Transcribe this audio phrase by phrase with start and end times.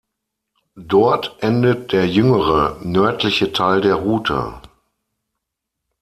[0.77, 4.59] Dort endet der jüngere, nördliche Teil der Route.